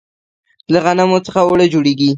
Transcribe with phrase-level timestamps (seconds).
[0.71, 2.09] له غنمو څخه اوړه جوړیږي.